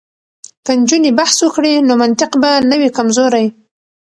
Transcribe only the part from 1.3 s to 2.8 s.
وکړي نو منطق به نه